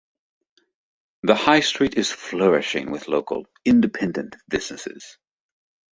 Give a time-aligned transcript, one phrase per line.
[1.21, 5.19] The high street is flourishing with local, independent businesses.